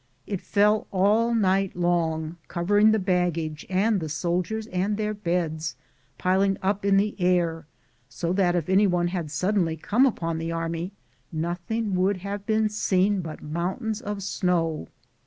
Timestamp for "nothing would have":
11.31-12.47